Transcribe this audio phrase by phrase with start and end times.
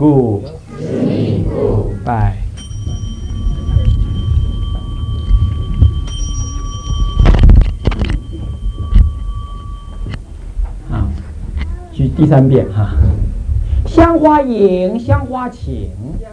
[0.00, 0.42] 故，
[2.02, 2.38] 拜。
[10.90, 11.04] 啊，
[11.92, 12.94] 举第三遍哈。
[13.86, 16.30] 香花影，香花情，香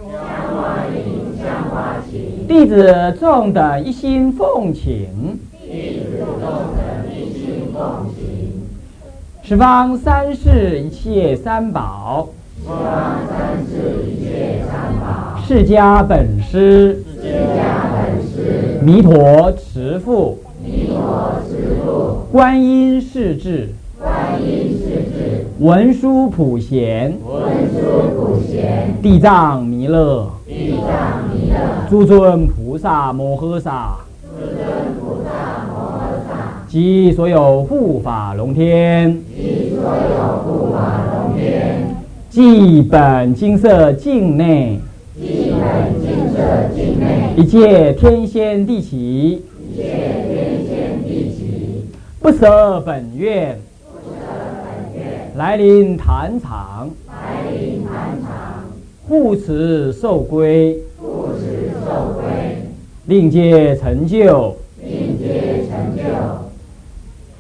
[0.56, 2.48] 花影，香花情。
[2.48, 6.80] 弟子众等一心奉请，弟子众等
[7.14, 8.62] 一心奉请。
[9.44, 12.30] 十方三世一切三宝，
[12.68, 15.40] 十方三世一切三宝。
[15.42, 18.82] 释迦本师，释迦本师。
[18.84, 22.28] 弥陀慈父，弥陀慈父。
[22.30, 25.46] 观音世智，观音世智。
[25.60, 27.80] 文殊普贤，文殊
[28.14, 34.60] 普贤；地藏弥勒，地藏弥勒；诸尊菩萨摩诃萨，诸尊
[35.00, 35.30] 菩萨
[35.72, 40.78] 摩诃萨；及所有护法龙天，及所有护法；
[42.38, 44.80] 即本金色境内，
[45.20, 46.38] 即本金色
[46.76, 49.42] 境内；一切天仙地起，
[49.74, 51.82] 一切天仙地起；
[52.20, 53.58] 不舍本愿。
[55.36, 58.66] 来临坛场，来临坛场，
[59.08, 62.62] 护持受归，护持受归，
[63.08, 66.04] 令皆成就，令皆成就，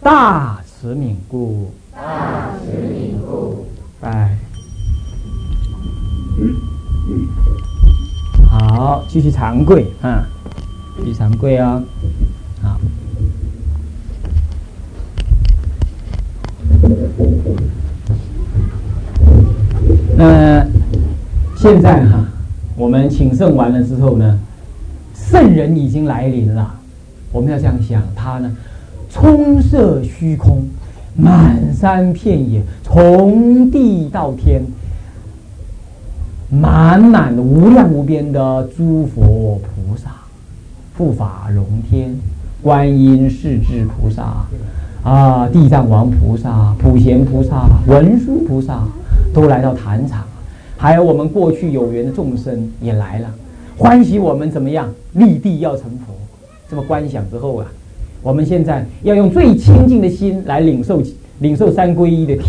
[0.02, 3.63] 大慈悯故，大慈悯故，
[4.02, 4.35] 哎，
[8.78, 10.23] 好，继续长跪啊，
[11.00, 11.83] 继续长跪啊。
[12.61, 12.78] 好
[20.16, 20.64] 那
[21.56, 22.23] 现在哈，
[22.75, 24.39] 我们请圣完了之后呢，
[25.16, 26.75] 圣人已经来临了。
[27.31, 28.56] 我们要这样想，他呢，
[29.09, 30.64] 充塞虚空，
[31.16, 34.62] 满山遍野，从地到天，
[36.50, 40.12] 满满的无量无边的诸佛菩萨、
[40.98, 42.16] 护法龙天、
[42.62, 44.46] 观音世智菩萨
[45.03, 48.84] 啊，地藏王菩萨、普贤菩萨、文殊菩萨。
[49.34, 50.24] 都来到坛场，
[50.78, 53.30] 还有我们过去有缘的众生也来了，
[53.78, 56.13] 欢喜我们怎么样立地要成佛？
[56.69, 57.68] 这么观想之后啊，
[58.24, 61.03] 我们现在要用最清净的心来领受
[61.40, 62.46] 领受三皈依的体。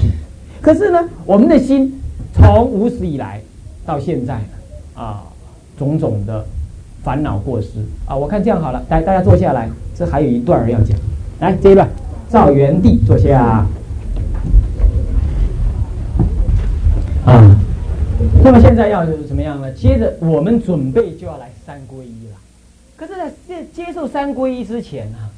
[0.62, 1.92] 可是呢，我们的心
[2.32, 3.40] 从无始以来
[3.88, 4.38] 到现在
[4.94, 5.22] 啊，
[5.78, 6.44] 种种的
[7.02, 7.68] 烦恼过失
[8.04, 9.66] 啊，我看这样好了，来大家坐下来，
[9.96, 10.94] 这还有一段要讲，
[11.40, 11.88] 来这一段，
[12.28, 13.64] 赵元帝坐下。
[17.24, 17.56] 啊，
[18.44, 19.72] 那么现在要怎么样呢？
[19.72, 22.36] 接着我们准备就要来三皈依了。
[22.94, 25.32] 可是，在接接受三皈依之前啊，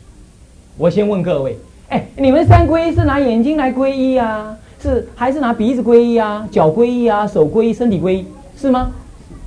[0.76, 1.56] 我先问各位：
[1.88, 4.56] 哎，你们三皈依是拿眼睛来皈依啊？
[4.82, 6.48] 是还是拿鼻子皈依啊？
[6.50, 7.26] 脚皈依啊？
[7.26, 7.72] 手皈依？
[7.72, 8.24] 身体皈依
[8.60, 8.92] 是吗？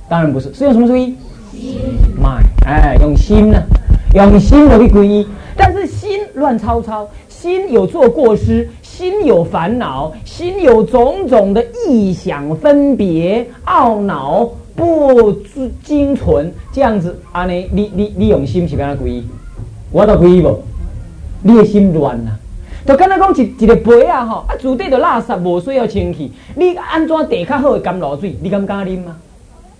[0.08, 1.14] 当然不是，是用什么皈依？
[1.52, 1.78] 心。
[2.66, 3.62] 哎，用心呢？
[4.14, 5.24] 用心的去皈依。
[5.56, 8.68] 但是心乱糟糟，心有做过失。
[8.82, 19.22] 心有烦恼，心有种种的臆想、分别、懊恼、不知精纯，这样子，安尼，你你你用心是安怎归？
[19.90, 20.60] 我都归不？
[21.42, 22.30] 你的心乱呐，
[22.86, 26.30] 就敢若讲一一个杯啊，吼，啊，自底就垃圾，无需要清气。
[26.54, 28.36] 你安怎地较好的甘露水？
[28.42, 29.16] 你敢敢啉吗？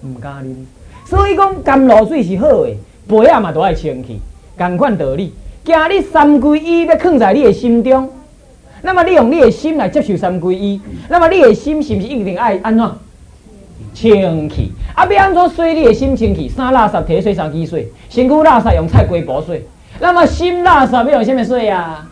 [0.03, 0.54] 唔敢啉。
[1.04, 2.75] 所以讲甘露水是好的，
[3.06, 4.19] 杯啊嘛都爱清气，
[4.56, 5.34] 同款道理。
[5.64, 8.10] 今日三归一要藏在你的心中。
[8.81, 12.91] 那么你用你的心来接受三皈依，那么你的心是毋是一定爱安怎
[13.93, 14.72] 清气？
[14.94, 16.48] 啊，要安怎洗你的心清气？
[16.48, 19.66] 三垃圾提水三机水，身躯垃圾用菜龟补水。
[20.00, 22.10] 那么心垃圾要用什么水啊？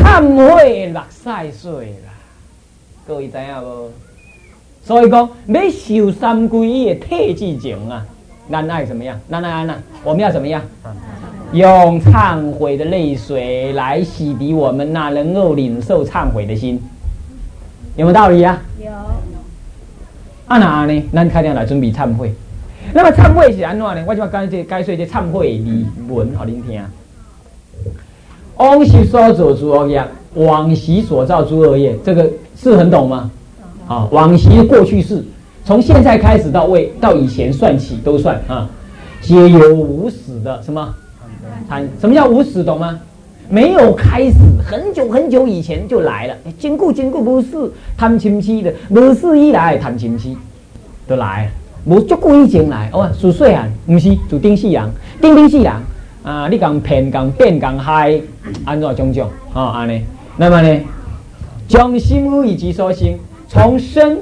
[0.00, 2.12] 忏悔六晒水啦，
[3.06, 3.90] 各位知影无？
[4.82, 8.02] 所以讲要受三皈依的特之前啊，
[8.50, 9.20] 咱爱怎么样？
[9.30, 9.74] 咱爱安那？
[10.02, 10.62] 我们要怎么样？
[11.52, 16.80] 用忏悔的泪水来洗涤我们那能够领受忏悔的心，
[17.96, 18.58] 有没有道理啊？
[18.82, 18.90] 有。
[20.46, 21.02] 啊哪呢？
[21.12, 22.34] 咱开天来准备忏悔。
[22.94, 24.02] 那么忏悔是安怎呢？
[24.08, 26.82] 我就要该这该说这忏悔礼文好您听。
[28.60, 30.04] 往昔所做诸恶业，
[30.34, 33.30] 往昔所造诸恶业，这个是很懂吗？
[33.88, 35.24] 啊，往昔过去式，
[35.64, 38.68] 从现在开始到未到以前算起都算啊，
[39.22, 40.94] 皆有无始的什么？
[41.70, 43.00] 贪什么叫无始懂吗？
[43.48, 46.36] 没有开始，很久很久以前就来了。
[46.58, 47.48] 坚固坚固不是
[47.96, 50.36] 贪亲戚的，无始以来贪亲戚
[51.08, 51.50] 都来了，
[51.86, 52.90] 无足够以前来。
[52.92, 55.72] 哦，属岁啊，不是属丁细阳，丁丁细人
[56.22, 58.20] 啊，你讲骗讲变讲害，
[58.64, 59.64] 安怎种种啊？
[59.72, 60.02] 安尼，
[60.36, 60.80] 那么呢，
[61.66, 63.18] 将心无以及所心，
[63.48, 64.18] 从生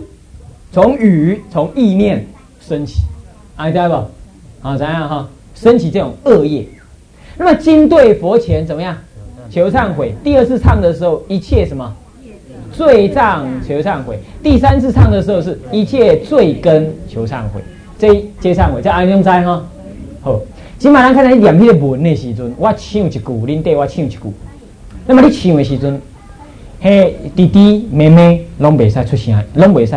[0.70, 2.24] 从语从意念
[2.60, 3.02] 升起，
[3.56, 4.68] 啊，知道不？
[4.68, 5.28] 啊，怎样哈？
[5.54, 6.64] 升起这种恶业。
[7.36, 8.96] 那么今对佛前怎么样？
[9.50, 10.14] 求忏悔。
[10.22, 11.92] 第二次唱的时候，一切什么？
[12.70, 14.20] 罪障求忏悔。
[14.42, 17.60] 第三次唱的时候，是一切罪根求忏悔。
[17.98, 19.64] 这这忏悔，叫安用在哈？
[20.78, 24.18] 好，今晚上看到你念迄个文的时阵，我唱一句，恁对我唱一句。
[25.06, 26.00] 那么你唱的时阵，
[26.80, 29.90] 嘿，弟弟妹妹拢袂使出声，拢袂使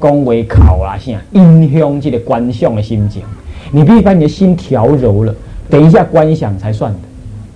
[0.00, 3.22] 讲话哭啊啥，影响这个观想的心情。
[3.72, 5.34] 你必须把你的心调柔了，
[5.68, 6.98] 等一下观想才算的。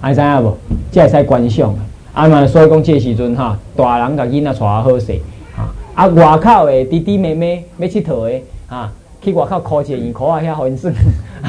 [0.03, 0.55] 爱知影不？
[0.93, 1.75] 这才观想。
[2.13, 5.13] 啊嘛，所以讲这时阵哈，大人甲囡仔带好势
[5.57, 5.73] 啊。
[5.95, 10.95] 啊，外口的弟弟妹妹要佚佗的啊，去外口考一个院考啊，遐好算。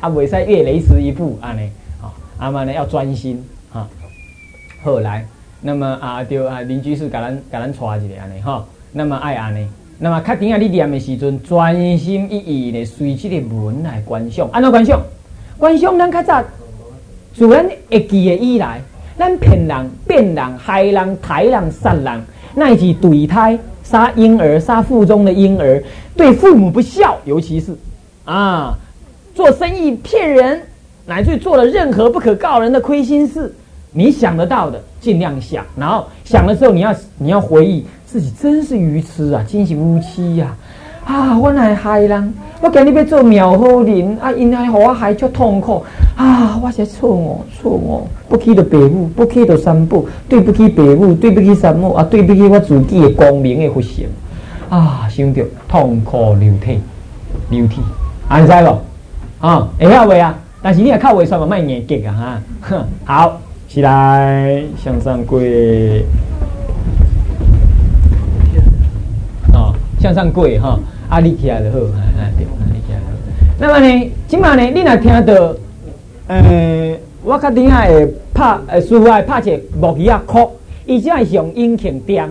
[0.00, 1.70] 啊，袂使越雷池一步安尼。
[2.02, 3.86] 啊，啊嘛呢要专心哈。
[4.82, 5.26] 好来，
[5.60, 8.64] 那么啊，就啊邻居是甲咱甲咱带一个安尼哈。
[8.92, 9.66] 那么爱安尼。
[9.96, 15.00] 那么较顶下你念的时阵，专心一意的随这个文来观想，安怎观想？
[15.56, 16.42] 观想咱较早
[17.32, 18.80] 自然会记的以来，
[19.16, 22.22] 咱骗人、骗人、害人、抬人、杀人，
[22.56, 25.80] 乃至对胎、杀婴儿、杀腹中的婴儿，
[26.16, 27.72] 对父母不孝，尤其是
[28.24, 28.76] 啊，
[29.32, 30.60] 做生意骗人，
[31.06, 33.54] 乃至于做了任何不可告人的亏心事，
[33.92, 37.86] 你想得到的尽量想，然后想的时候，你要你要回忆。
[38.06, 40.56] 自己真是愚痴啊，真是无期呀！
[41.04, 45.84] 啊我来害人，我今日要做庙好人，啊，因来互我害出痛苦
[46.16, 46.58] 啊！
[46.62, 54.06] 我是错误，错哦，不起的父母，不起的三宝，对不起父母，对不起三母啊，对不起我自己的光明的福性
[54.70, 55.06] 啊！
[55.10, 56.78] 想着痛苦流涕，
[57.50, 57.82] 流涕，
[58.28, 58.78] 安知无？
[59.46, 60.34] 啊，会晓未啊？
[60.62, 62.40] 但是你也靠为什么卖眼镜啊？
[62.62, 66.02] 哈， 好，起来，向上跪。
[70.00, 70.78] 向上跪哈，
[71.08, 73.06] 啊，立起来就好，啊，对，立起来好。
[73.58, 75.54] 那么呢，今晚呢，你若听到，
[76.26, 80.50] 呃，我较顶下会拍，呃，师傅爱拍一个木鱼啊，哭，
[80.86, 82.28] 伊只爱用音琴叮，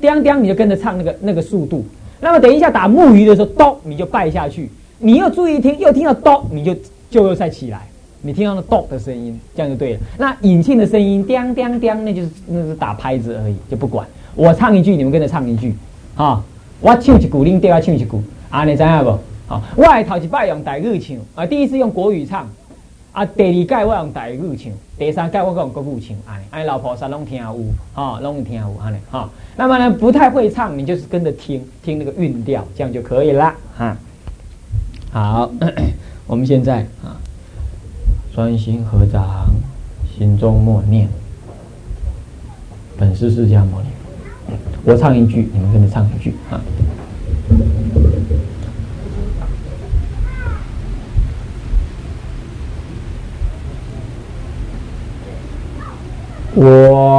[0.00, 1.84] 叮叮，你就跟着唱那个那个速度。
[2.20, 4.68] 那么等一下打木鱼的时候，咚，你就拜下去。
[4.98, 6.74] 你又注意听，又听到咚，你就
[7.10, 7.82] 就又再起来。
[8.20, 10.00] 你听到那咚的声音，这样就对了。
[10.16, 14.06] 那引磬的声音，叮叮叮，那就是那是打拍子而已，就不管。
[14.34, 15.74] 我唱一句，你们跟着唱一句，
[16.16, 16.42] 啊。
[16.82, 19.18] 我唱一句，恁对我唱一句，啊，你知影不？
[19.46, 22.48] 好，我头一摆用台语唱，啊，第一次用国语唱，
[23.12, 27.56] 啊，第二届我用台语唱，第三届我用国语唱，哎，哎，老婆萨拢听有，
[27.94, 29.30] 哈，拢听有，安尼，哈。
[29.56, 33.96] 那么呢，不太会唱，你就是跟着听，听那个韵调，这样就可以了，哈。
[35.12, 35.52] 好，
[36.26, 37.14] 我们现在啊，
[38.34, 39.46] 专心合掌，
[40.18, 41.08] 心中默念，
[42.98, 43.86] 本师释迦牟尼。
[44.84, 46.60] 我唱一句，你们跟着唱一句啊！
[56.54, 57.12] 我。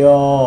[0.00, 0.37] colegio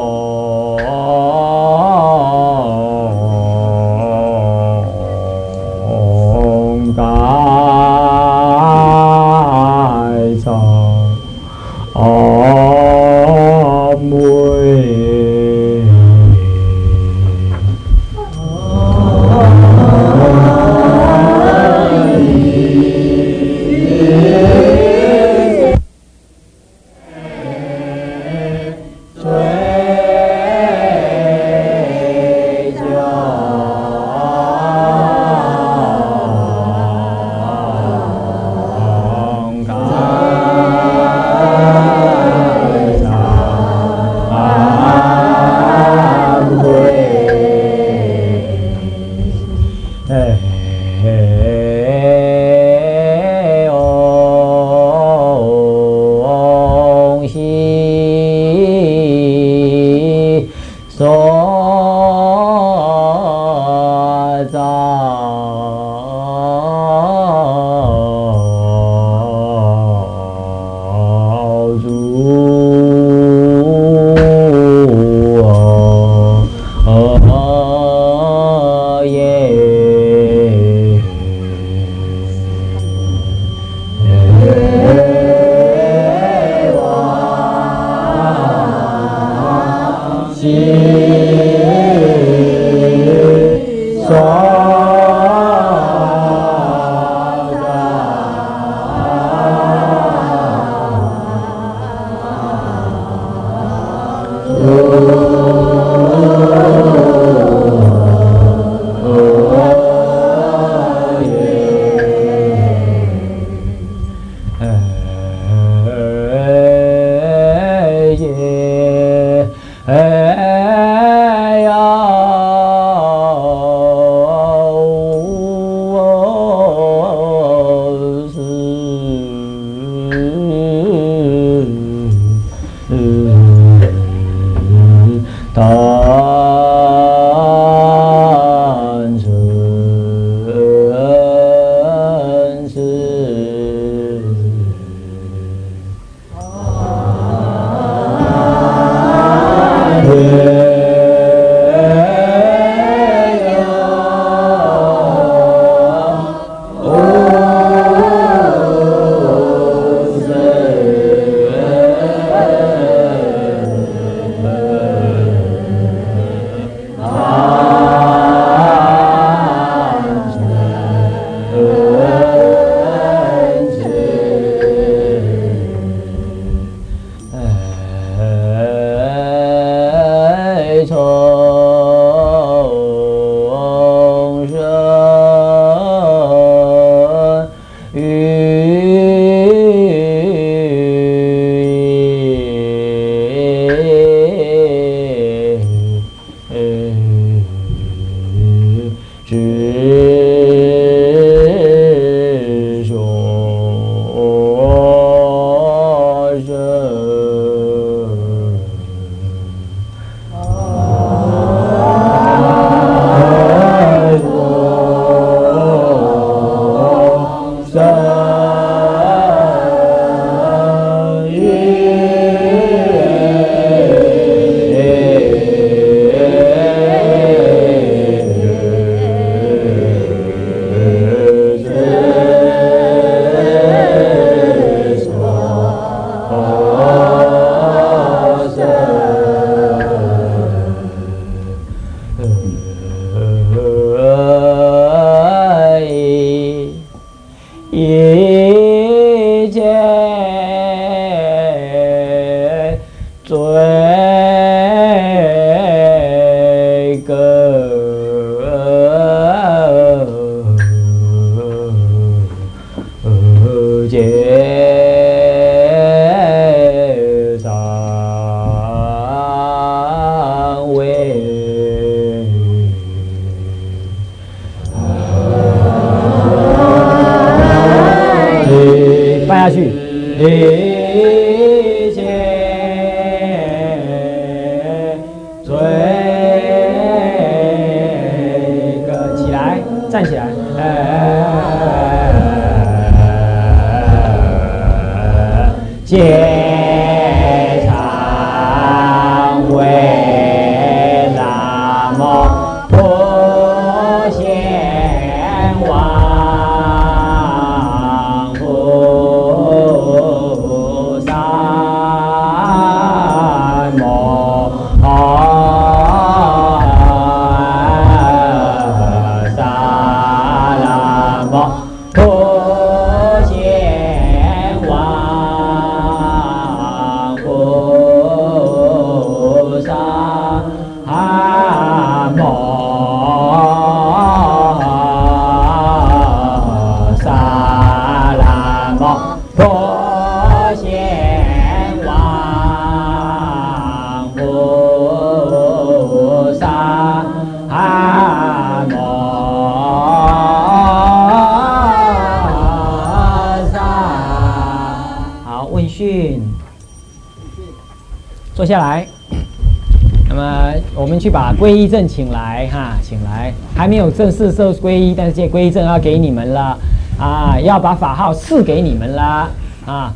[361.42, 366.56] 皈依证请来哈，请来，还没有正式受皈依，但是这皈依证要给你们了
[367.00, 369.28] 啊，要把法号赐给你们了
[369.66, 369.92] 啊。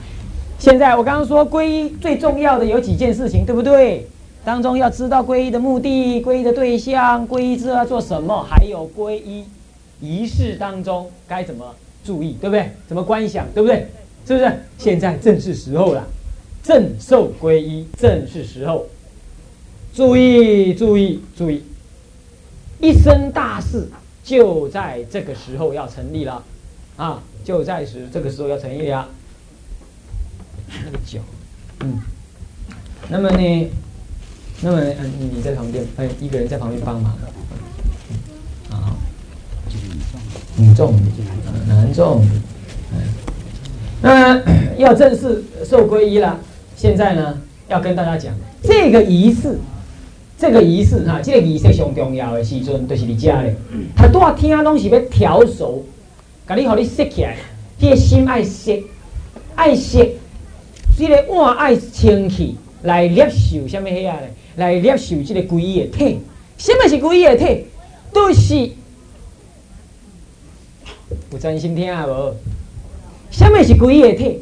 [0.57, 4.07] 现在我刚刚说皈依最重要的有几件事情，对不对？
[4.43, 9.43] 当中要知道皈依的目的、皈依的对象、皈依之后要做什么，还有皈依
[10.01, 11.63] 仪式当中该怎么
[12.03, 12.71] 注意，对不对？
[12.87, 13.87] 怎么观想，对不对？
[14.25, 14.51] 是不是？
[14.79, 16.03] 现在正是时候了。
[16.63, 18.87] 正受皈依，正是时候。
[19.95, 21.63] 注意，注意，注意！
[22.81, 23.87] 一生大事
[24.25, 26.43] 就在这个时候要成立了，
[26.97, 29.07] 啊，就在时这个时候要成立了。
[30.83, 31.19] 那个脚，
[31.79, 32.01] 嗯，
[33.07, 33.71] 那么呢，
[34.59, 37.13] 那么嗯，你在旁边，哎，一个人在旁边帮忙。
[38.71, 38.97] 啊，
[40.57, 40.93] 女众，
[41.69, 42.21] 男众，
[44.01, 44.41] 那
[44.77, 46.37] 要正式受皈依了。
[46.75, 49.57] 现在呢，要跟大家讲这个仪式，
[50.37, 53.55] 这个仪式哈，这个仪式上重要的时阵，就是你家咧。
[53.95, 55.83] 他多听拢是要调熟，
[56.47, 57.37] 甲你互你摄起来，
[57.79, 58.73] 这个心爱摄，
[59.55, 60.05] 爱摄，
[60.97, 64.33] 这个碗爱清气来接受什么遐咧？
[64.57, 66.19] 来接受这个皈依的体。
[66.57, 67.65] 什么是皈依的体？
[68.11, 68.69] 都是
[71.31, 72.33] 有专心听啊无？
[73.31, 74.41] 什么是皈依的体？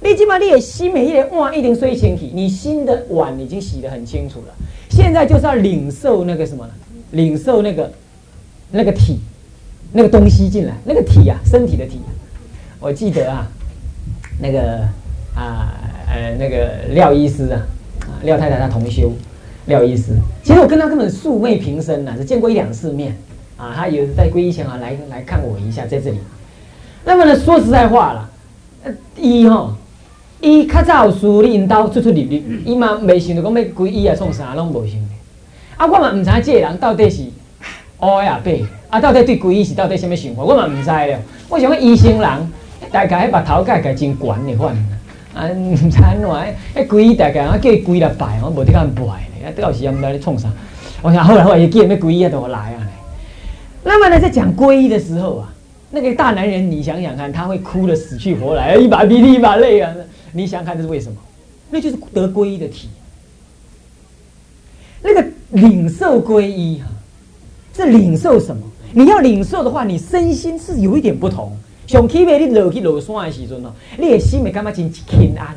[0.00, 4.54] 你起码你的心的迄个碗一定水清气，你心的碗已经洗得很清楚了。
[4.90, 6.68] 现在就是要领受那个什么，
[7.10, 7.90] 领受那个
[8.70, 9.20] 那个体，
[9.92, 12.00] 那个东西进来，那个体呀，身体的体。
[12.80, 13.46] 我记得啊，
[14.40, 14.80] 那个
[15.34, 15.72] 啊
[16.06, 17.62] 呃那个廖医师啊，
[18.02, 19.12] 啊廖太太她同修，
[19.66, 23.16] 廖医师，其实我跟他根本素昧平生呐，只见过一两次面
[23.56, 23.72] 啊。
[23.74, 26.18] 他有在皈依前啊来来看我一下，在这里。
[27.04, 28.30] 那么呢，说实在话了，
[28.84, 29.76] 呃第一哈。
[30.44, 34.96] 伊较早有事，你因兜出出入入，伊嘛未想着讲要皈依啊，创啥拢无想。
[35.78, 37.22] 啊，我嘛毋知即个人到底是
[38.00, 41.18] 乌呀白，啊，到底对皈依是到底什物想法，我嘛毋知了。
[41.48, 42.30] 我想讲医生人，
[42.92, 44.76] 大概迄目头盖盖真悬的款，
[45.32, 50.50] 啊，毋知安怎，迄皈依大概啊叫伊跪来拜，我无得敢拜咧，啊，到时也毋知咧创啥。
[51.00, 52.86] 我想后来后来伊既然要皈依，啊，就来啊。
[53.82, 55.48] 那么呢，在讲皈依的时候啊，
[55.90, 59.90] 那个大男人，你想想看，他会哭的死去活来，一把鼻涕一把泪啊！
[60.34, 61.16] 你想想看，这是为什么？
[61.70, 62.88] 那就是得皈依的体。
[65.00, 66.88] 那个领受皈依哈，
[67.72, 68.62] 这领受什么？
[68.92, 71.52] 你要领受的话，你身心是有一点不同。
[71.86, 75.54] 上起码你落去落山的时阵哦，你的心会感觉真平安。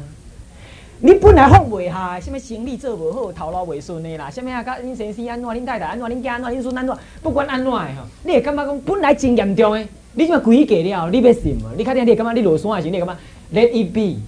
[0.99, 4.63] 你本来放袂下，什么生理做不好，头脑袂顺的啦，什么啊？
[4.63, 7.85] 甲恁先生安怎，恁太太安怎，恁囝安怎，恁孙安怎，不管安怎的吼，
[8.23, 11.09] 你会感觉讲本来真严重的，你怎么鬼过了？
[11.09, 11.71] 你要信吗？
[11.77, 13.17] 你确定你感觉你落山的时候，你感觉
[13.53, 14.19] Let it be，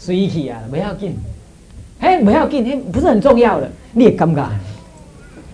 [0.00, 1.14] 随去啊，不要紧，
[2.00, 4.50] 嘿，不要紧，嘿，不是很重要的，你会感觉，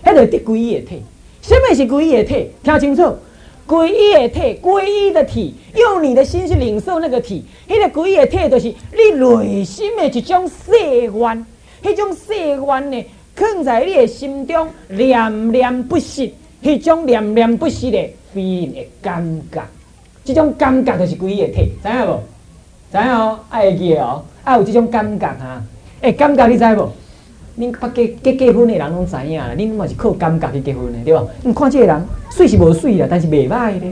[0.05, 1.01] 迄个得皈依的体，
[1.41, 2.49] 什么是皈依的体？
[2.63, 3.13] 听清楚。
[3.67, 7.43] 皈依的体，皈依的体，用你的心去领受那个体。
[7.67, 10.53] 迄个皈依的体，就是你内心的一种誓
[11.01, 11.45] 愿，
[11.83, 13.05] 迄种誓愿呢，
[13.35, 16.33] 藏在你的心中，念念不息。
[16.63, 17.99] 迄种念念不息的
[18.33, 19.61] 非人的感觉，
[20.23, 22.23] 这种感觉就是皈依的体，知影无？
[22.89, 25.61] 知影哦，爱记哦，啊有这种感觉哈。
[25.99, 26.89] 诶，感觉你知无？
[27.59, 31.25] 恁捌结结结婚的人拢知影啦，恁嘛是靠感觉去结婚的，对吧？
[31.43, 33.87] 你看这个人，水是无水啦，但是袂歹的。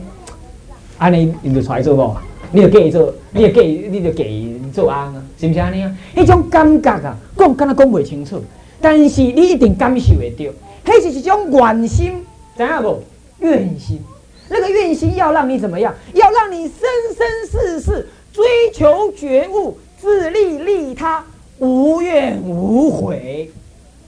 [0.98, 2.16] 安尼你就出来做无？
[2.52, 5.22] 你就嫁伊做，你就嫁伊，你就给伊做安啊？
[5.38, 5.92] 是不是安尼啊？
[6.16, 8.42] 迄种感觉啊，讲敢若讲袂清楚，
[8.80, 10.46] 但是你一定感受会到，
[10.94, 12.24] 迄是一种愿心，
[12.56, 13.04] 知影无？
[13.40, 14.00] 愿心，
[14.48, 15.94] 那个愿心要让你怎么样？
[16.14, 16.88] 要让你生
[17.18, 21.24] 生世世追求觉悟，自利利他。
[21.60, 23.50] 无怨无悔，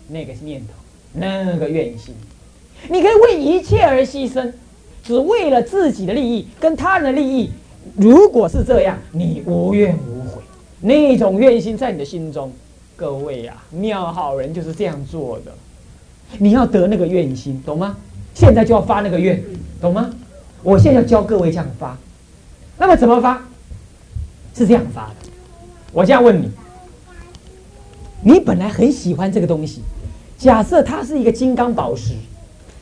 [0.09, 0.73] 那个念头，
[1.13, 2.13] 那个愿心，
[2.89, 4.51] 你可以为一切而牺牲，
[5.01, 7.49] 只为了自己的利益跟他人的利益。
[7.95, 10.41] 如果是这样，你无怨无悔，
[10.81, 12.51] 那种愿心在你的心中，
[12.97, 15.53] 各位呀，妙好人就是这样做的。
[16.37, 17.95] 你要得那个愿心，懂吗？
[18.33, 19.41] 现在就要发那个愿，
[19.79, 20.09] 懂吗？
[20.63, 21.97] 我现在要教各位这样发，
[22.77, 23.41] 那么怎么发？
[24.53, 25.26] 是这样发的。
[25.97, 26.47] 我这样问你。
[28.21, 29.81] 你本来很喜欢这个东西，
[30.37, 32.13] 假设它是一个金刚宝石，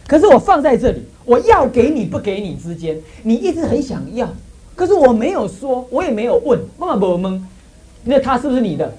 [0.06, 4.28] 可是我放在这里，我要给你不给你之间，你一直很想要，
[4.76, 7.40] 可是我没有说，我也没有问，问啊不懵，
[8.04, 8.94] 那它是不是你的？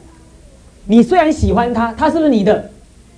[0.87, 2.71] 你虽然喜欢它，它是不是你的？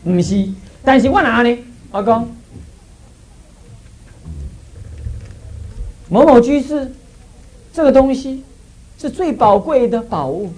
[0.03, 0.49] 不是，
[0.83, 1.59] 但是我哪呢？
[1.93, 2.29] 阿公，
[6.09, 6.91] 某某居士，
[7.73, 8.43] 这个东西
[8.99, 10.51] 是最宝贵的宝物，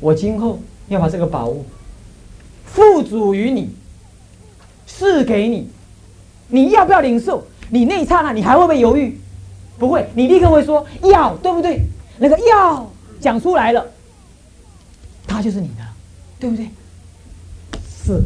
[0.00, 0.58] 我今后。
[0.88, 1.64] 要把这个宝物
[2.66, 3.70] 付诸于你，
[4.86, 5.66] 赐给你，
[6.46, 7.42] 你要不要领受？
[7.70, 9.18] 你那一刹那，你还会不会犹豫？
[9.78, 11.80] 不会，你立刻会说要，对不对？
[12.18, 12.86] 那个要
[13.18, 13.82] 讲出来了，
[15.26, 15.82] 它就是你的，
[16.38, 16.68] 对不对？
[18.04, 18.20] 是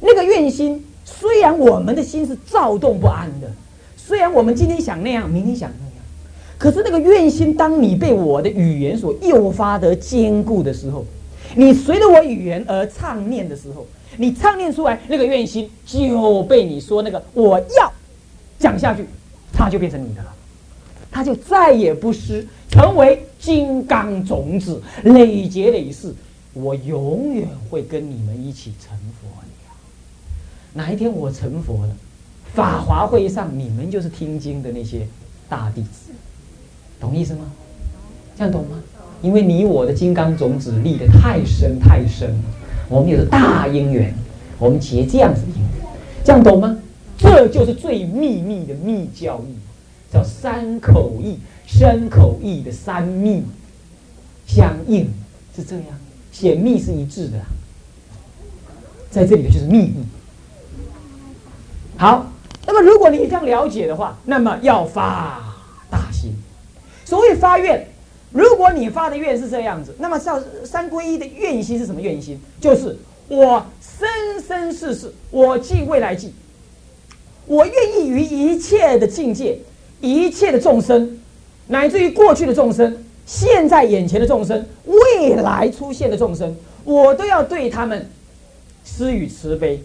[0.00, 3.48] 那个愿心，虽然我们的心是躁动不安的，
[3.96, 5.91] 虽然我们今天想那样，明天想那样，
[6.62, 11.04] 可是那个愿心，当你被我的语言所诱发得坚固的时候。
[11.56, 13.84] 你随着我语言而唱念的时候，
[14.16, 17.92] 你唱念出来那个愿心就被你说那个我要
[18.60, 19.04] 讲下去，
[19.52, 20.32] 它就变成你的了，
[21.10, 26.14] 它就再也不失，成为金刚种子，累劫累世，
[26.52, 29.48] 我永远会跟你们一起成佛的。
[30.74, 31.96] 哪一天我成佛了，
[32.54, 35.08] 法华会上你们就是听经的那些
[35.48, 36.12] 大弟子，
[37.02, 37.40] 懂意思吗？
[38.38, 38.78] 这样懂吗？
[39.22, 42.44] 因为你我的金刚种子立得太深太深了，
[42.88, 44.14] 我们有个大因缘，
[44.58, 45.70] 我们结这样子的因缘，
[46.24, 46.78] 这样懂吗？
[47.18, 49.54] 这就是最秘密的密教义，
[50.12, 53.42] 叫三口义，三口义的三密
[54.46, 55.08] 相应
[55.56, 55.86] 是这样，
[56.30, 57.38] 显密是一致的，
[59.10, 60.04] 在这里的就是秘密。
[61.96, 62.32] 好，
[62.66, 65.51] 那么如果你这样了解的话，那么要发，
[67.12, 67.86] 所谓发愿。
[68.30, 72.40] 如果你发的愿是这样子，那么叫三皈依的愿心是什么愿心？
[72.58, 72.96] 就是
[73.28, 74.08] 我生
[74.40, 76.32] 生世世，我记未来记，
[77.44, 79.58] 我愿意于一切的境界、
[80.00, 81.20] 一切的众生，
[81.66, 88.08] 乃至于过去的众生、现在眼前的众生、未来出现的众生，我都要对他们
[88.86, 89.82] 施予慈悲。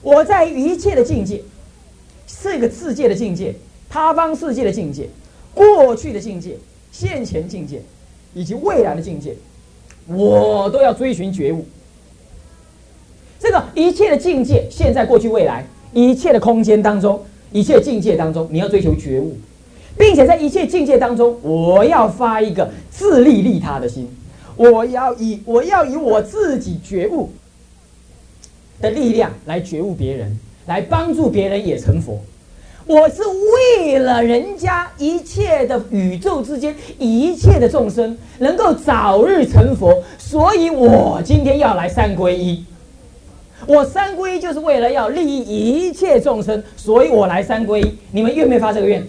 [0.00, 1.42] 我在一切的境界，
[2.42, 3.54] 这个世界的境界、
[3.90, 5.10] 他方世界的境界、
[5.54, 6.56] 过去的境界。
[6.92, 7.82] 现前境界
[8.34, 9.34] 以及未来的境界，
[10.06, 11.66] 我都要追寻觉悟。
[13.36, 19.36] 这个一切的境界，现在、过去、未来，一切的空间当中，一切境界当中，你要追求觉悟，
[19.98, 24.08] 并且在一切境界当中，我要发一个自利利他的心，
[24.54, 27.30] 我要以我要以我自己觉悟
[28.80, 32.22] 的力量来觉悟别人，来帮助别人也成佛。
[32.86, 33.22] 我是
[33.78, 42.62] 为了人家一切的宇宙之间一切的众生能够早日成佛，所以我今天要来三皈依。
[43.66, 47.94] 我三皈依就是为了要利益一切众生，所以我来三皈依。
[48.10, 49.06] 你们愿不愿意发这个愿？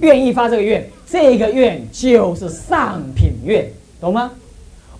[0.00, 4.32] 愿意发这个愿，这个愿就是上品愿，懂吗？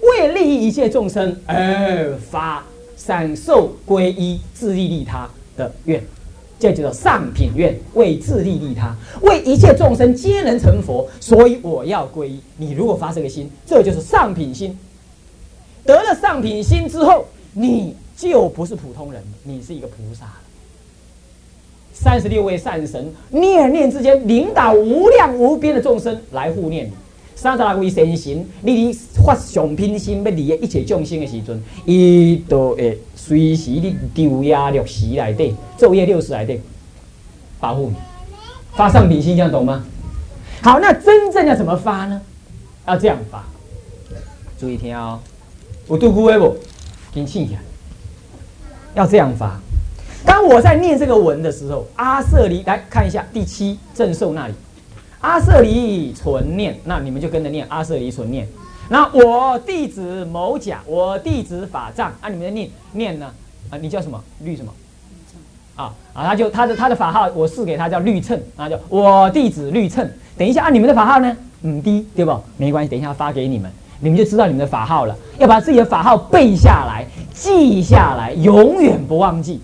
[0.03, 2.63] 为利益一切众生而发
[2.95, 6.03] 三受皈依，自利利他的愿。
[6.63, 12.39] 这叫做上品愿，为自利利他，为一切众生皆能成佛，所以我要皈依。
[12.57, 14.79] 你如果发这个心，这就是上品心。
[15.85, 20.35] 得了上品心之后，你就不是普通人，你是一个菩萨了。
[21.93, 26.93] 三十六位善神念念之间，领导无量无边的众生来护念你。
[27.35, 32.99] 三十六位神神，你发上品心要利益一切众生的时阵，伊都会。
[33.15, 36.59] 随时你丢压六十来的，昼夜六十来的，
[37.61, 37.95] 保护你，
[38.73, 39.85] 发上品心，这样懂吗？
[40.61, 42.21] 好，那真正要怎么发呢？
[42.85, 43.45] 要这样发，
[44.59, 45.21] 注意听哦。
[45.87, 46.57] 我读古文不？
[47.15, 47.61] 给你记起来。
[48.95, 49.61] 要这样发。
[50.27, 54.55] 当我在念这个文的时候，阿舍离来看一下第七正受那里，
[55.23, 58.47] 阿舍离存念，那你们就跟着念阿舍离存念。
[58.89, 63.31] 那我弟子某甲，我弟子法藏啊，你们的念念呢？
[63.71, 64.23] 啊，你叫什么？
[64.41, 64.73] 律什么？
[65.77, 70.07] 啊啊，他就他的他的法号，我赐给他叫律称啊，叫我弟子律称。
[70.37, 71.35] 等一下啊，你们的法号呢？
[71.63, 72.39] 嗯，低对不？
[72.57, 75.17] 没关系，等一下发给你们，你们就知道你们的法号了。
[75.39, 79.61] 要把自己的法号背下来，记下来，永远不忘记。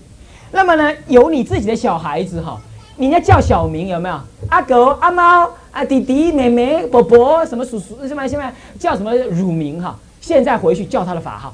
[0.51, 2.59] 那么呢，有你自己的小孩子哈，
[2.99, 4.19] 人家叫小名有没有？
[4.49, 5.49] 阿狗、阿猫。
[5.71, 9.95] 啊，弟弟、妹妹、伯伯，什么叔叔，什么什么叫什么乳名哈？
[10.19, 11.53] 现在回去叫他的法号。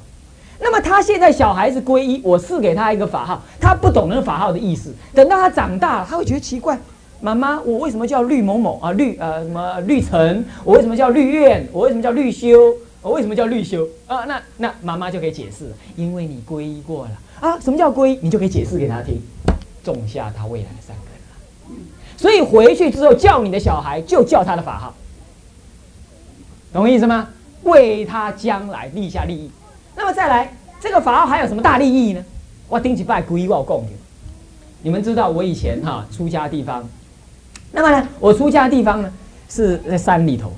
[0.57, 4.95] 那么他现在小孩子皈依，我赐给他一个法号，他不懂那个法号的意思。
[5.13, 6.79] 等到他长大了，他会觉得奇怪：
[7.19, 8.93] 妈妈，我为什么叫绿某某啊？
[8.93, 10.45] 绿呃什么绿城？
[10.63, 11.67] 我为什么叫绿苑？
[11.73, 12.73] 我为什么叫绿修？
[13.01, 13.85] 我为什么叫绿修？
[14.07, 15.65] 啊，那那妈妈就可以解释，
[15.97, 17.59] 因为你皈依过了啊。
[17.59, 18.19] 什么叫皈依？
[18.21, 19.21] 你就可以解释给他听，
[19.83, 20.95] 种下他未来的善。
[22.17, 24.93] 所以回去之后叫你的小孩就叫他的法号，
[26.73, 27.27] 懂我意思吗？
[27.63, 29.49] 为他将来立下利益。
[29.95, 32.23] 那么再来，这个法号还有什么大利益呢？
[32.69, 33.91] 我顶起拜皈依我供的。
[34.83, 36.87] 你们知道我以前哈出家地方，
[37.71, 39.11] 那么呢，我出家地方呢
[39.49, 40.51] 是在山里头。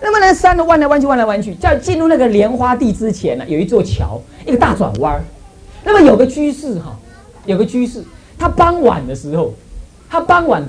[0.00, 5.20] 那么呢，山呢弯来弯去，弯来弯去，在进入那个莲花地之前呢，有一座桥，一个大转弯
[5.82, 6.96] 那么有个居士哈，
[7.46, 8.04] 有个居士，
[8.38, 9.52] 他傍晚的时候，
[10.08, 10.62] 他傍晚。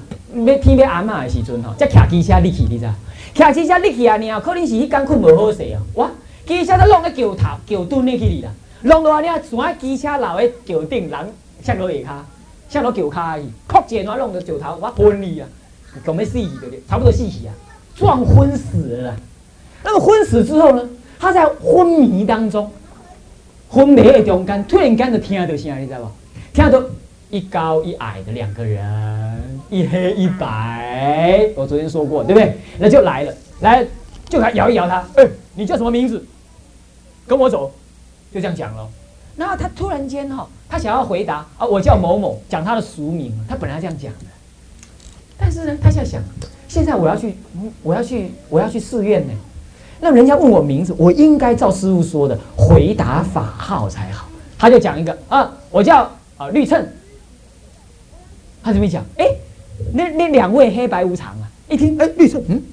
[0.43, 2.85] 要天要暗嘛的时阵吼，才骑机车入去，你知？
[3.33, 6.11] 骑机车入去啊，然后可能是迄工困无好势啊，哇！
[6.45, 12.03] 机车都弄个桥头、桥墩咧去哩啦，弄到啊，你啊，全机车留咧桥顶，人摔落下骹，
[12.69, 15.47] 摔落桥骹去，扑一下弄到桥头，我昏去啊，
[16.05, 16.89] 讲要死去对不？
[16.89, 17.53] 差不多死去啊，
[17.95, 19.15] 撞昏死了。
[19.83, 20.87] 那么昏死之后呢，
[21.19, 22.71] 他在昏迷当中，
[23.69, 26.07] 昏迷的中间，突然间就听到声，你知无？
[26.53, 26.81] 听到
[27.35, 29.59] 一高一矮的两个人。
[29.69, 32.57] 一黑一白，我昨天说过，对不对？
[32.79, 33.85] 那就来了，来
[34.29, 36.23] 就他摇一摇他，哎，你叫什么名字？
[37.27, 37.69] 跟我走，
[38.31, 38.87] 就这样讲了。
[39.35, 43.37] 然后他突然间哈，他想要回答啊，我叫某某，讲他的俗名。
[43.49, 44.27] 他本来这样讲的，
[45.37, 46.21] 但是呢，他现在想，
[46.69, 47.35] 现在我要去，
[47.83, 49.33] 我要去，我要去寺院呢。
[49.99, 54.29] 那人家问我名字，我应该照师傅说的回答法号才好。
[54.57, 56.87] 他就讲一个啊，我叫啊绿称。
[58.65, 59.27] 他这么讲，哎。
[59.93, 61.51] 那那两位黑白无常啊！
[61.69, 62.63] 一听，哎，绿称，嗯，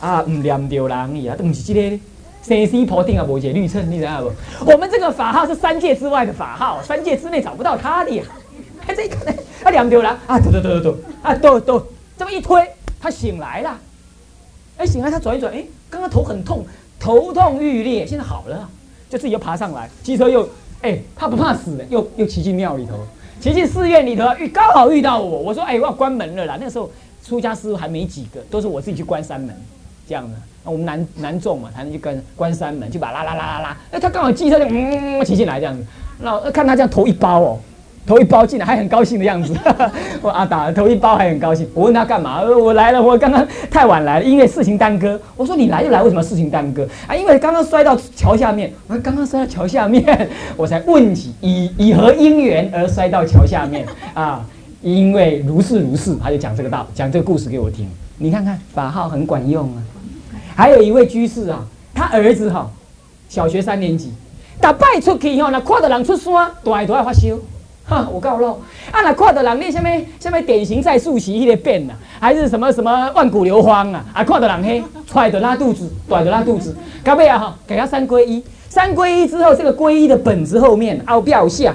[0.00, 1.98] 啊，唔念着人呀，都唔是这个，
[2.42, 4.72] 生死破定啊，无解绿称，你知道不？
[4.72, 8.24] 我们这个法号是三界之外的法号，三界之内找不到他的呀。
[8.84, 9.24] 看这一看，
[9.62, 11.86] 啊，念着人啊，抖抖抖抖抖，啊，抖抖，
[12.18, 12.60] 这么一推，
[13.00, 13.78] 他醒来了。
[14.78, 16.66] 哎，醒来，他转一转，哎，刚刚头很痛，
[16.98, 18.68] 头痛欲裂，现在好了，
[19.08, 20.48] 就自己又爬上来，机车又，
[20.82, 22.94] 哎，怕不怕死的，又又骑进庙里头。
[23.40, 26.90] 骑进寺院里头，遇刚好遇到我，我说：“哎，我要关门了啦。”那时候
[27.24, 29.54] 出家师傅还没几个，都是我自己去关山门，
[30.08, 30.34] 这样子。
[30.64, 33.76] 那我们男男众嘛，才能去跟关山门，就把拉拉拉拉拉。
[33.92, 35.84] 哎，他刚好骑车就嗯骑进来这样子，
[36.20, 37.58] 那看他这样头一包哦。
[38.08, 39.54] 头一包进来还很高兴的样子，
[40.22, 41.68] 我阿达头一包还很高兴。
[41.74, 42.40] 我问他干嘛？
[42.40, 45.20] 我来了，我刚刚太晚来了，因为事情耽搁。
[45.36, 46.88] 我说你来就来，为什么事情耽搁？
[47.06, 48.72] 啊，因为刚刚摔到桥下面。
[48.86, 54.42] 我刚刚摔到桥下面， 我才问起以以何因缘而摔到桥下面啊？
[54.80, 57.86] 因为如是如是，他就讲这个道，讲这个故事给我听。
[58.16, 59.82] 你看看法号很管用啊。
[60.56, 61.62] 还有一位居士啊，
[61.94, 62.70] 他儿子哈，
[63.28, 64.14] 小学三年级，
[64.62, 67.36] 打败出去以后呢，看到人出山，大都爱发烧。
[67.90, 68.60] 哈，我告喽，
[68.90, 69.88] 啊，那看到人咧，什么
[70.20, 74.04] 什么典型在数习迄个变呐，还是什么什么万古流芳啊？
[74.12, 76.76] 啊，看到人嘿，出来就拉肚子，短就拉肚子。
[77.02, 81.74] 到尾啊哈，给他三归一，三归一之后，这个归一的本子后面凹表下，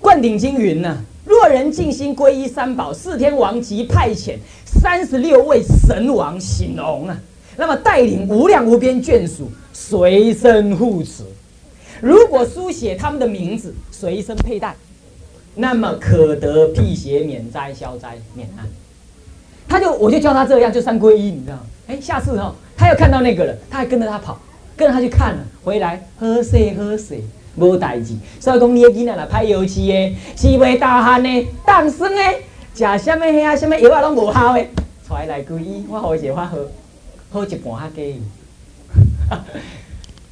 [0.00, 4.34] 灌顶经云呐：若人静心归一三宝，四天王即派遣
[4.66, 7.16] 三十六位神王醒龙啊，
[7.56, 11.22] 那么带领无量无边眷属随身护持。
[12.00, 14.74] 如果书写他们的名字，随身佩戴，
[15.54, 18.66] 那么可得辟邪免灾消灾免难。
[19.68, 21.62] 他就我就教他这样，就三归一，你知道吗？
[21.86, 24.38] 哎，下次哈，他又看到那个了，他还跟着他跑，
[24.76, 27.22] 跟着他去看了，回来喝水喝水，
[27.56, 28.14] 无代志。
[28.40, 32.22] 所以讲，你的囡仔来拍游戏的，是袂大汉的，当生的，
[32.74, 34.64] 食什么遐什么药啊，拢无效的，
[35.06, 36.70] 出来归一，我好一法喝，
[37.32, 38.20] 喝一半哈给。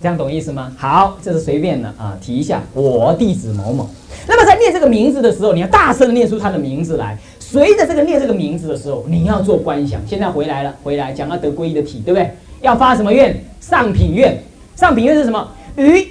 [0.03, 0.73] 这样懂意思吗？
[0.77, 3.89] 好，这是随便的啊，提一下，我弟子某某。
[4.27, 7.17] 那么在念这个名字的时候，你要大声念出他的名字来。
[7.39, 10.01] 随着这个念这个名字的时候，你要做观想。
[10.05, 12.29] 现在回来了，回来讲到得皈依的体，对不对？
[12.63, 13.45] 要发什么愿？
[13.61, 14.37] 上品愿。
[14.75, 15.49] 上品愿是什么？
[15.77, 16.09] 于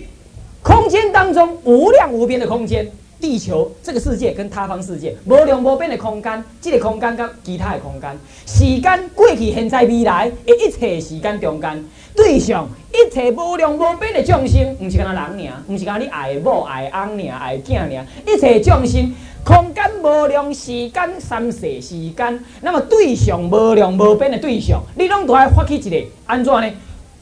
[0.62, 2.90] 空间当中无量无边的空间。
[3.22, 8.10] 地球这个世界跟他方世界无量无边的空间，这个空间跟其他的空间，
[8.48, 19.14] 时间过去、现在、未来的一切时间中间，对象一切无量无边的众生，毋是干人尔，毋是干你爱某、爱翁尔、爱囝尔，一切众生，
[19.46, 26.68] 空间无量，时间三世时间，那么对象无量无边的对象，你拢都爱发起一个安怎呢？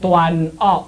[0.01, 0.85] 断恶，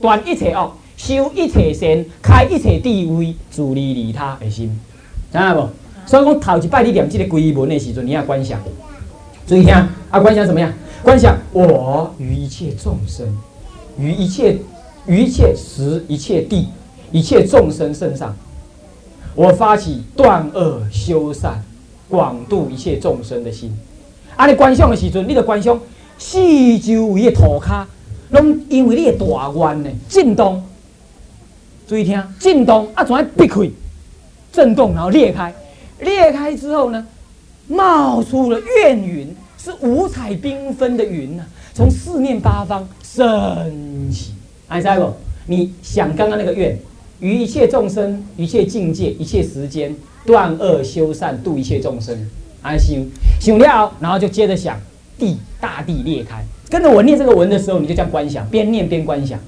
[0.00, 0.72] 断一切恶。
[0.98, 4.78] 修一切善，开一切智慧，助利利他的心，
[5.32, 5.68] 知影无？
[6.04, 8.60] 所以讲头一摆你念这个归文的时阵，你要观想，
[9.46, 9.72] 注意听
[10.10, 10.18] 啊！
[10.20, 10.72] 观想怎么样？
[11.02, 13.26] 观想我与一切众生，
[13.96, 14.56] 与一切
[15.06, 16.66] 于一切时、一切地、
[17.12, 18.36] 一切众生身上，
[19.36, 21.62] 我发起断恶修善、
[22.08, 23.72] 广度一切众生的心。
[24.34, 24.46] 啊！
[24.46, 25.78] 你观想的时阵，你的观想
[26.18, 26.38] 四
[26.80, 27.84] 周围的土骹，
[28.30, 30.60] 拢因为你的大愿呢震动。
[31.88, 33.62] 注意听，震动啊，转来闭开，
[34.52, 35.54] 震动，然后裂开，
[36.00, 37.06] 裂开之后呢，
[37.66, 44.32] 冒出了怨云，是五彩缤纷的云呐，从四面八方升起。
[44.66, 45.10] 哎，在不？
[45.46, 46.78] 你想刚刚那个愿，
[47.20, 52.14] 于一切众生、一切境界、一切时间，断恶修善，度一切众生。
[52.60, 53.10] 安心，
[53.40, 54.78] 想了，然后就接着想
[55.18, 56.44] 地，大地裂开。
[56.68, 59.40] 跟着我念这个文的时候，你就这样观想，边念边观想。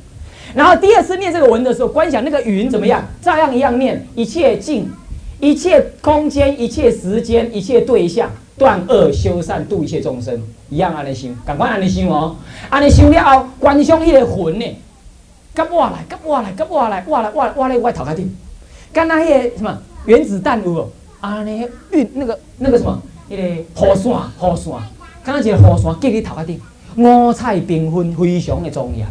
[0.54, 3.04] 然后第二次念这个文的时候，观想那个云怎么样？
[3.22, 4.90] 照样一样念，一切境，
[5.38, 12.36] 一切空间，一切时间，一切对象，断恶修善，度一切众生，一样安尼想，赶快安尼想哦。
[12.68, 14.66] 安尼想了后，观想迄个魂呢，
[15.54, 18.34] 跟我来，跟我来，跟我来，我来，我我来我头壳顶，
[18.92, 20.90] 跟那迄个什么原子弹有无？
[21.20, 24.72] 安尼运那个那个什么，迄个雨伞，雨伞，
[25.22, 26.60] 刚刚一个雨伞结你头壳顶，
[26.96, 29.06] 五彩缤纷，非常的庄严。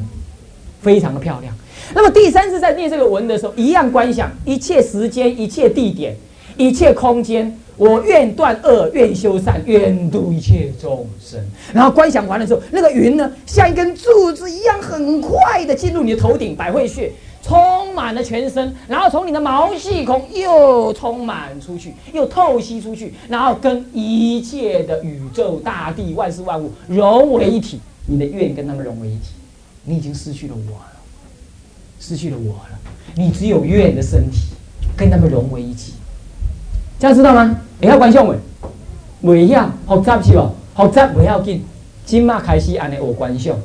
[0.82, 1.54] 非常的漂亮。
[1.94, 6.16] 那么第三次在念这个文的时候，一样观想一切时间、一切地点、
[6.56, 11.40] 一切空间，我愿断恶，愿修善，愿度一切众生。
[11.74, 17.12] 然后观想完了之后，那个云呢，像一根柱子一样，很快的进入你的头顶百会穴，
[17.42, 27.80] 充满了全身，然后从你的毛细孔又充满出去，又透析出去，然后跟一切的宇宙、大地、万事万物融为一体。
[28.06, 29.30] 你的愿跟他们融为一体。
[29.84, 30.92] 你已经失去了我了，
[32.00, 32.80] 失去了我了。
[33.16, 34.50] 你只有愿的身体，
[34.96, 35.94] 跟他们融为一体。
[37.00, 37.60] 这样知道吗？
[37.82, 38.36] 会晓观想未？
[39.22, 40.52] 未晓，复杂是不？
[40.76, 41.66] 复杂不要紧。
[42.06, 43.56] 今麦开始安尼学观想，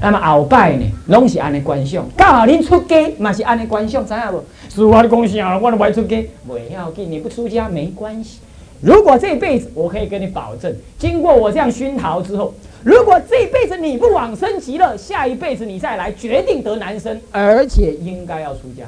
[0.00, 2.04] 那么后摆呢，拢是安尼观想。
[2.16, 4.44] 刚好恁出家嘛是安尼观想，知影无？
[4.74, 7.10] 是我的贡献啊，我都不出家，未要紧。
[7.10, 8.38] 你不出家没关系。
[8.80, 12.54] 如果这辈子，我可以跟你保证，经过我这样熏陶之后。
[12.82, 18.86] 如果这一辈子你不往生极乐，下一辈子你再来，决定得男生，而且应该要出家。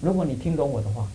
[0.00, 1.06] 如果你听懂我的话，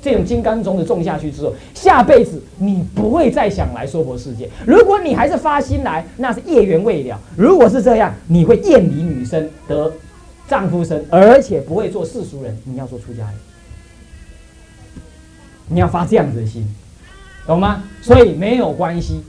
[0.00, 4.48] 这种金刚种子种下去之后，下辈子你不会再想来娑婆世界。
[4.64, 7.20] 如果你还是发心来，那是业缘未了。
[7.36, 9.92] 如果是这样，你会厌离女生得
[10.48, 13.34] 丈夫生，而且不会做世俗人，你要做出家人。
[15.66, 16.66] 你要发这样子的心，
[17.46, 17.82] 懂吗？
[18.00, 19.20] 所以没有关系。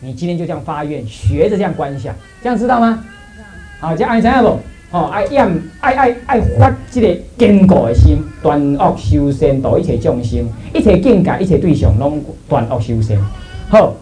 [0.00, 3.04] 你今天就这样发愿，学着这样观想，这样知道吗？
[3.80, 4.58] 好，这爱怎样不？
[4.92, 5.46] 哦，爱念，
[5.80, 13.16] 爱爱爱发这个坚固的心，断恶修善，度一切众生，一切境界，一切对象，拢断恶修善。
[13.68, 13.94] 好，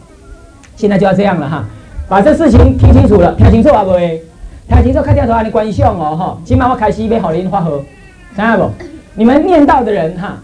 [0.77, 1.69] 现在就要这样了哈，
[2.09, 4.23] 把这事情听清楚了，听清楚啊未？
[4.69, 6.39] 听清楚，看镜头，安尼观想哦，哈。
[6.45, 7.71] 今晚我开始要互您发号，
[8.37, 8.71] 知影不？
[9.15, 10.39] 你们念到的人哈，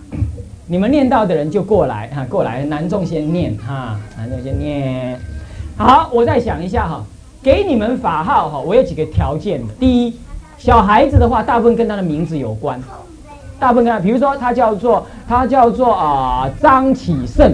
[0.66, 5.16] 你们念到的人就过来哈，过来，男众先念哈，男众先念。
[5.76, 7.02] 好，我再想一下哈，
[7.42, 9.74] 给你们法号哈，我有几个条件的。
[9.74, 10.14] 第一，
[10.56, 12.80] 小孩子的话，大部分跟他的名字有关，
[13.58, 17.52] 大部分跟他，比如说他叫做他叫做啊张启胜。